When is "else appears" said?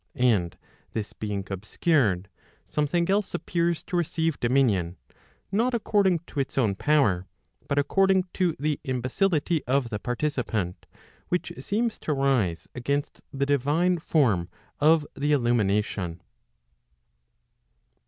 3.07-3.83